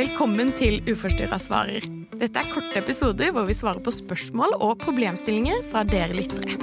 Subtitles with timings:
[0.00, 1.84] Velkommen til Uforstyrra svarer.
[2.16, 6.54] Dette er korte episoder hvor vi svarer på spørsmål og problemstillinger fra dere lyttere.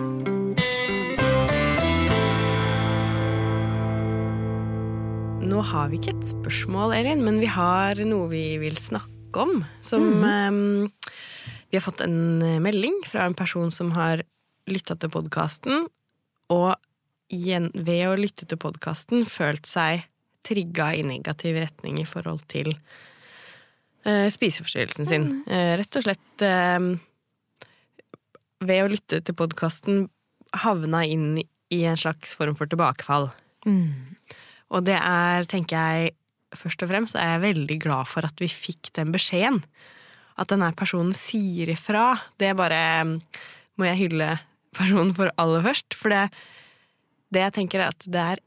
[5.46, 9.62] Nå har vi ikke et spørsmål, Elin, men vi har noe vi vil snakke om.
[9.86, 10.88] Som mm.
[11.70, 14.24] Vi har fått en melding fra en person som har
[14.66, 15.86] lytta til podkasten,
[16.50, 16.74] og
[17.30, 20.08] ved å lytte til podkasten følt seg
[20.48, 22.74] trigga i negativ retning i forhold til
[24.32, 25.28] spiseforstyrrelsen sin.
[25.30, 25.42] Mm.
[25.50, 26.88] Uh, rett og slett uh,
[28.64, 30.06] ved å lytte til podkasten
[30.64, 31.42] havna inn
[31.74, 33.30] i en slags form for tilbakefall.
[33.68, 34.16] Mm.
[34.74, 36.16] Og det er, tenker jeg,
[36.56, 39.62] først og fremst er jeg veldig glad for at vi fikk den beskjeden.
[40.38, 42.14] At denne personen sier ifra.
[42.40, 44.36] Det bare må jeg hylle
[44.78, 45.98] personen for aller først.
[45.98, 46.28] For det,
[47.34, 48.44] det jeg tenker er at det er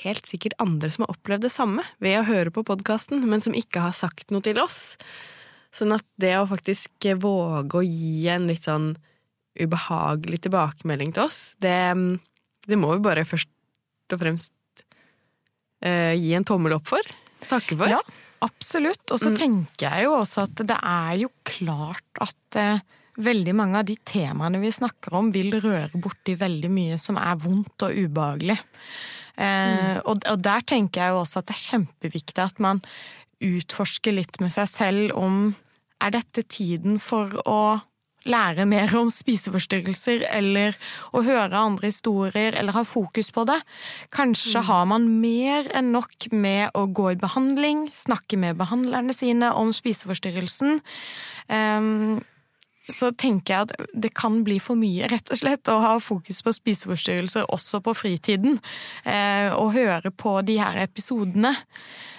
[0.00, 3.56] helt sikkert andre som har opplevd det samme ved å høre på podkasten, men som
[3.56, 4.96] ikke har sagt noe til oss.
[5.74, 8.92] Sånn at det å faktisk våge å gi en litt sånn
[9.60, 11.76] ubehagelig tilbakemelding til oss, det,
[12.66, 13.50] det må vi bare først
[14.14, 14.84] og fremst
[15.84, 17.12] eh, gi en tommel opp for.
[17.46, 17.90] Takke for.
[17.90, 18.00] Ja,
[18.46, 19.04] absolutt.
[19.10, 19.36] Og så mm.
[19.38, 22.82] tenker jeg jo også at det er jo klart at eh,
[23.20, 27.38] veldig mange av de temaene vi snakker om, vil røre borti veldig mye som er
[27.40, 28.58] vondt og ubehagelig.
[29.36, 30.00] Mm.
[30.04, 32.82] Og, og, der tenker jeg jo også at det er kjempeviktig at man
[33.40, 35.54] utforsker litt med seg selv om
[36.00, 37.62] er dette tiden for å
[38.28, 40.76] lære mer om spiseforstyrrelser, eller
[41.16, 43.58] å høre andre historier, eller ha fokus på det.
[44.12, 44.66] Kanskje mm.
[44.68, 49.72] har man mer enn nok med å gå i behandling, snakke med behandlerne sine om
[49.76, 50.82] spiseforstyrrelsen.
[51.48, 52.20] Um,
[52.92, 56.42] så tenker jeg at det kan bli for mye, rett og slett, å ha fokus
[56.44, 58.58] på spiseforstyrrelser også på fritiden.
[59.04, 61.54] Eh, og høre på de her episodene.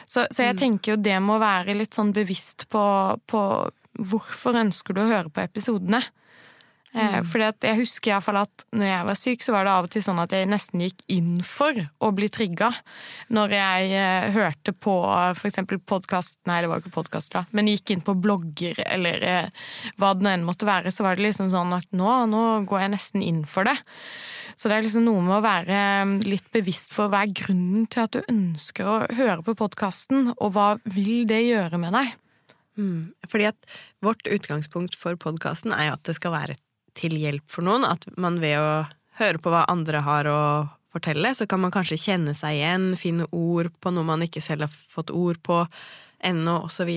[0.06, 0.62] Så, så, jeg mm.
[0.62, 2.84] tenker jo det må være litt sånn bevisst på,
[3.32, 3.44] på
[4.00, 6.02] hvorfor ønsker du å høre på episodene.
[6.94, 7.28] Eh, mm.
[7.32, 9.88] Fordi jeg husker i hvert fall at når jeg var syk, så var det av
[9.88, 12.72] og til sånn at jeg nesten gikk inn for å bli trigga.
[13.32, 14.96] Når jeg eh, hørte på
[15.48, 19.68] eksempel podkast Nei, det var ikke podkast da, men gikk inn på blogger eller eh,
[20.02, 22.86] hva det nå enn måtte være, så var det liksom sånn at nå, nå går
[22.86, 23.78] jeg nesten inn for det.
[24.60, 25.78] Så det er liksom noe med å være
[26.28, 30.58] litt bevisst for hva er grunnen til at du ønsker å høre på podkasten, og
[30.58, 32.12] hva vil det gjøre med deg?
[32.80, 33.14] Mm.
[33.32, 33.72] Fordi at
[34.04, 36.66] vårt utgangspunkt for podkasten er jo at det skal være et
[36.98, 37.88] til hjelp for noen.
[37.88, 38.72] At man ved å
[39.22, 40.42] høre på hva andre har å
[40.92, 44.68] fortelle, så kan man kanskje kjenne seg igjen, finne ord på noe man ikke selv
[44.68, 45.64] har fått ord på
[46.28, 46.90] ennå, osv.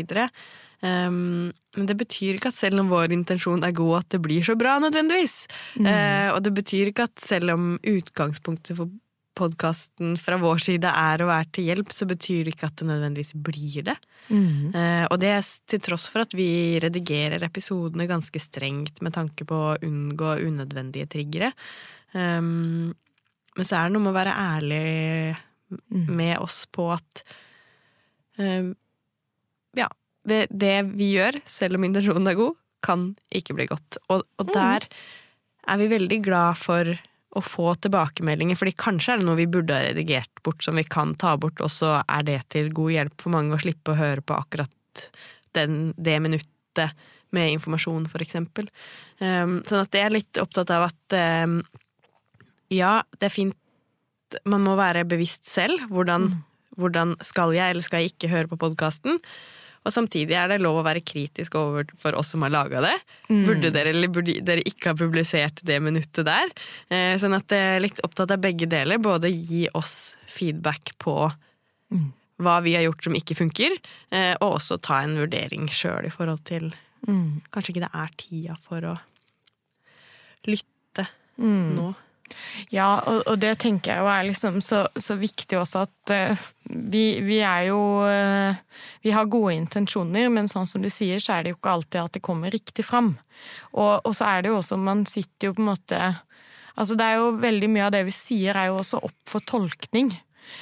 [0.85, 4.45] Um, men det betyr ikke at selv om vår intensjon er god, at det blir
[4.47, 5.45] så bra nødvendigvis.
[5.79, 5.89] Mm.
[5.89, 8.91] Uh, og det betyr ikke at selv om utgangspunktet for
[9.35, 12.89] podkasten fra vår side er å være til hjelp, så betyr det ikke at det
[12.89, 13.97] nødvendigvis blir det.
[14.29, 14.75] Mm.
[14.75, 16.49] Uh, og det er til tross for at vi
[16.83, 21.51] redigerer episodene ganske strengt med tanke på å unngå unødvendige triggere.
[22.15, 22.95] Um,
[23.55, 24.85] men så er det noe med å være ærlig
[25.75, 26.07] mm.
[26.15, 27.25] med oss på at
[28.41, 28.71] uh,
[29.75, 29.91] Ja,
[30.25, 33.99] det vi gjør, selv om intensjonen er god, kan ikke bli godt.
[34.09, 34.55] Og, og mm.
[34.55, 34.87] der
[35.65, 36.95] er vi veldig glad for
[37.35, 40.85] å få tilbakemeldinger, fordi kanskje er det noe vi burde ha redigert bort som vi
[40.87, 43.99] kan ta bort, og så er det til god hjelp for mange å slippe å
[43.99, 45.09] høre på akkurat
[45.59, 46.95] den, det minuttet
[47.35, 48.69] med informasjon, for eksempel.
[49.19, 51.59] Um, sånn at jeg er litt opptatt av at um,
[52.73, 53.61] ja, det er fint
[54.51, 55.85] Man må være bevisst selv.
[55.95, 56.39] Hvordan, mm.
[56.81, 59.21] hvordan skal jeg eller skal jeg ikke høre på podkasten?
[59.85, 62.95] Og samtidig er det lov å være kritisk overfor oss som har laga det.
[63.29, 63.43] Mm.
[63.45, 66.53] Burde dere eller burde dere ikke ha publisert det minuttet der?
[66.89, 69.03] Eh, sånn at jeg er litt opptatt av begge deler.
[69.03, 71.19] Både gi oss feedback på
[71.93, 72.07] mm.
[72.45, 73.77] hva vi har gjort som ikke funker,
[74.09, 76.71] eh, og også ta en vurdering sjøl i forhold til
[77.05, 77.45] mm.
[77.53, 78.97] Kanskje ikke det er tida for å
[80.49, 81.69] lytte mm.
[81.77, 81.93] nå.
[82.73, 86.47] Ja, og, og, det tenker jeg jo er liksom så, så viktig også at uh,
[86.65, 88.57] vi, vi, er jo uh,
[89.05, 92.01] Vi har gode intensjoner, men sånn som du sier, så er det jo ikke alltid
[92.01, 93.15] at det kommer riktig fram.
[93.73, 96.01] Og, og så er det jo også Man sitter jo på en måte
[96.75, 99.45] Altså det er jo Veldig mye av det vi sier, er jo også opp for
[99.45, 100.13] tolkning.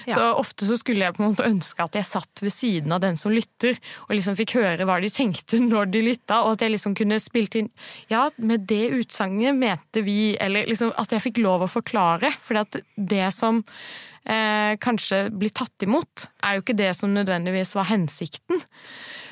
[0.07, 0.17] Ja.
[0.17, 3.03] Så ofte så skulle jeg på en måte ønske at jeg satt ved siden av
[3.05, 6.67] den som lytter, og liksom fikk høre hva de tenkte når de lytta, og at
[6.67, 7.71] jeg liksom kunne spilt inn
[8.11, 12.31] Ja, med det utsagnet mente vi Eller liksom at jeg fikk lov å forklare.
[12.43, 12.59] For
[12.97, 18.63] det som eh, kanskje blir tatt imot, er jo ikke det som nødvendigvis var hensikten.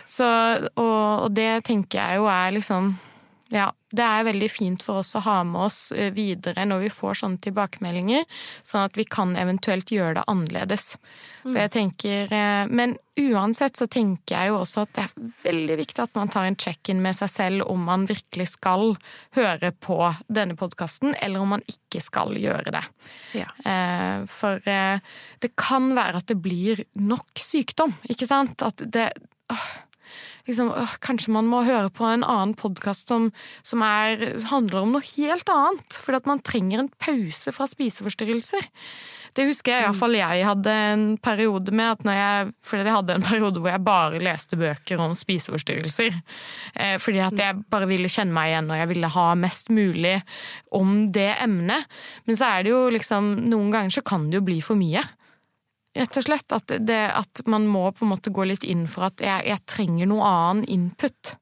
[0.08, 0.26] Så,
[0.74, 2.94] og, og det tenker jeg jo er liksom
[3.50, 6.90] Ja, det er veldig fint for oss å ha med oss eh, videre når vi
[6.94, 8.22] får sånne tilbakemeldinger,
[8.62, 10.92] sånn at vi kan eventuelt gjøre det annerledes.
[11.42, 15.78] For jeg tenker, eh, Men uansett så tenker jeg jo også at det er veldig
[15.82, 18.94] viktig at man tar en check-in med seg selv om man virkelig skal
[19.36, 19.98] høre på
[20.30, 22.86] denne podkasten, eller om man ikke skal gjøre det.
[23.42, 23.50] Ja.
[23.66, 28.62] Eh, For det kan være at det blir nok sykdom, ikke sant?
[28.62, 29.10] At det
[29.50, 29.70] åh,
[30.48, 33.30] liksom, øh, Kanskje man må høre på en annen podkast som,
[33.62, 36.00] som er, handler om noe helt annet.
[36.02, 38.68] Fordi at man trenger en pause fra spiseforstyrrelser.
[39.36, 42.00] Det husker jeg iallfall jeg hadde en periode med.
[42.00, 46.16] at jeg, fordi jeg hadde en periode hvor jeg bare leste bøker om spiseforstyrrelser.
[46.74, 50.16] Eh, fordi at jeg bare ville kjenne meg igjen, og jeg ville ha mest mulig
[50.74, 51.86] om det emnet.
[52.26, 55.02] Men så er det jo liksom Noen ganger så kan det jo bli for mye.
[55.96, 56.52] Rett og slett.
[56.54, 59.66] At, det, at man må på en måte gå litt inn for at jeg, jeg
[59.70, 61.34] trenger noe annen input.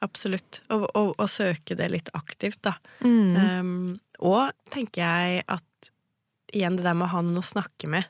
[0.00, 0.62] Absolutt.
[0.72, 2.76] Og, og, og søke det litt aktivt, da.
[3.60, 5.90] Um, og tenker jeg at
[6.56, 8.08] igjen det der med å ha noen å snakke med.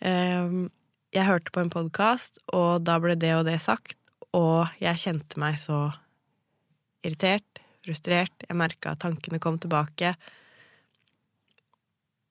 [0.00, 0.68] Um,
[1.14, 3.98] jeg hørte på en podkast, og da ble det og det sagt,
[4.36, 5.88] og jeg kjente meg så
[7.06, 10.14] irritert, frustrert, jeg merka at tankene kom tilbake.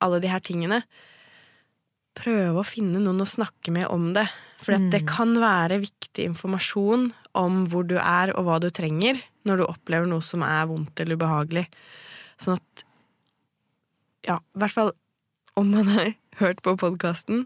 [0.03, 0.81] Alle de her tingene.
[2.15, 4.25] Prøve å finne noen å snakke med om det.
[4.63, 9.59] For det kan være viktig informasjon om hvor du er og hva du trenger når
[9.61, 11.65] du opplever noe som er vondt eller ubehagelig.
[12.41, 12.85] Sånn at
[14.25, 14.93] Ja, i hvert fall
[15.55, 17.45] om man har hørt på podkasten,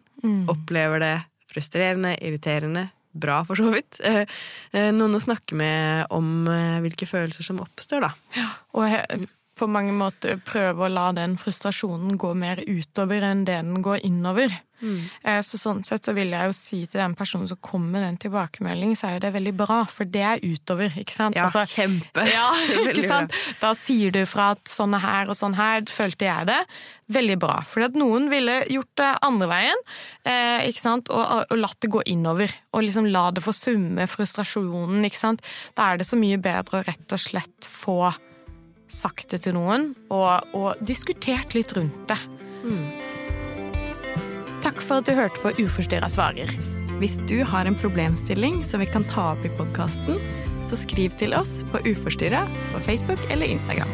[0.49, 1.15] opplever det
[1.51, 3.99] frustrerende, irriterende, bra for så vidt.
[4.05, 4.23] Eh,
[4.71, 8.13] eh, Noen å snakke med om eh, hvilke følelser som oppstår, da.
[8.37, 9.27] Ja, Og he-
[9.59, 14.05] på mange måter prøve å la den frustrasjonen gå mer utover enn det den går
[14.07, 14.53] innover.
[14.79, 15.41] Mm.
[15.43, 18.19] Så sånn sett så vil jeg jo si til den personen som kommer med den
[18.23, 21.35] tilbakemeldingen, så er jo det veldig bra, for det er utover, ikke sant?
[21.37, 22.23] Ja, Altså, kjempe.
[22.37, 22.47] Ja,
[22.87, 23.35] ikke sant?
[23.59, 26.59] Da sier du fra at sånn her og sånn her følte jeg det.
[27.11, 27.59] Veldig bra.
[27.67, 29.85] For at noen ville gjort det andre veien,
[30.29, 31.11] eh, ikke sant?
[31.11, 32.53] Og, og latt det gå innover.
[32.71, 35.43] Og liksom la det få summe frustrasjonen, ikke sant.
[35.75, 38.13] Da er det så mye bedre å rett og slett få
[38.89, 42.19] sagt det til noen, og, og diskutert litt rundt det.
[44.65, 46.51] Takk for at du hørte på Uforstyrra svarer.
[46.99, 50.19] Hvis du har en problemstilling som vi kan ta opp i podkasten,
[50.67, 52.43] så skriv til oss på Uforstyrra
[52.73, 53.89] på Facebook eller Instagram.